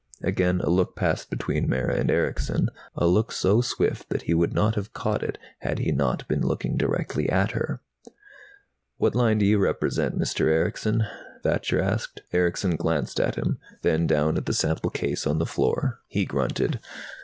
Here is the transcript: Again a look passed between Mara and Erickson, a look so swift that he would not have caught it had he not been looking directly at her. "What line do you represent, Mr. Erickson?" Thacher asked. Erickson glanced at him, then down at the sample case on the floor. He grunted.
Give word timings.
Again 0.23 0.61
a 0.61 0.69
look 0.71 0.95
passed 0.95 1.29
between 1.29 1.69
Mara 1.69 1.93
and 1.93 2.09
Erickson, 2.09 2.69
a 2.95 3.05
look 3.05 3.31
so 3.31 3.61
swift 3.61 4.09
that 4.09 4.23
he 4.23 4.33
would 4.33 4.51
not 4.51 4.73
have 4.73 4.93
caught 4.93 5.21
it 5.21 5.37
had 5.59 5.77
he 5.77 5.91
not 5.91 6.27
been 6.27 6.41
looking 6.41 6.75
directly 6.75 7.29
at 7.29 7.51
her. 7.51 7.83
"What 8.97 9.13
line 9.13 9.37
do 9.37 9.45
you 9.45 9.59
represent, 9.59 10.17
Mr. 10.17 10.47
Erickson?" 10.47 11.03
Thacher 11.43 11.79
asked. 11.79 12.23
Erickson 12.33 12.77
glanced 12.77 13.19
at 13.19 13.35
him, 13.35 13.59
then 13.83 14.07
down 14.07 14.37
at 14.37 14.47
the 14.47 14.53
sample 14.53 14.89
case 14.89 15.27
on 15.27 15.37
the 15.37 15.45
floor. 15.45 15.99
He 16.07 16.25
grunted. 16.25 16.79